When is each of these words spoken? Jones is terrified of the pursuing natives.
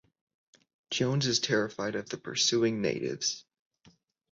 Jones 0.89 1.27
is 1.27 1.37
terrified 1.39 1.93
of 1.93 2.09
the 2.09 2.17
pursuing 2.17 2.81
natives. 2.81 3.45